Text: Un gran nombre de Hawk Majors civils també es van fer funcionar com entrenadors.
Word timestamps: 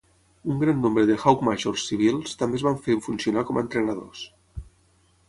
Un 0.51 0.57
gran 0.61 0.79
nombre 0.85 1.03
de 1.09 1.17
Hawk 1.23 1.43
Majors 1.49 1.83
civils 1.89 2.33
també 2.39 2.59
es 2.61 2.65
van 2.71 2.79
fer 2.87 2.97
funcionar 3.09 3.45
com 3.51 3.61
entrenadors. 3.63 4.25